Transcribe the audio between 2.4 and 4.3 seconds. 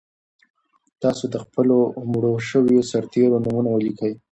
شویو سرتېرو نومونه ولیکئ.